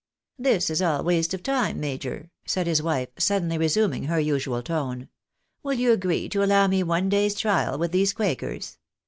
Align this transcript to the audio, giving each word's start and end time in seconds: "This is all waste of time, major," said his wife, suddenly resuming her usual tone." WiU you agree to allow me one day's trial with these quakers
"This 0.49 0.71
is 0.71 0.81
all 0.81 1.03
waste 1.03 1.31
of 1.35 1.43
time, 1.43 1.79
major," 1.79 2.31
said 2.47 2.65
his 2.65 2.81
wife, 2.81 3.09
suddenly 3.19 3.55
resuming 3.59 4.05
her 4.05 4.19
usual 4.19 4.63
tone." 4.63 5.09
WiU 5.63 5.77
you 5.77 5.91
agree 5.91 6.27
to 6.29 6.43
allow 6.43 6.65
me 6.65 6.81
one 6.81 7.07
day's 7.07 7.35
trial 7.35 7.77
with 7.77 7.91
these 7.91 8.11
quakers 8.11 8.79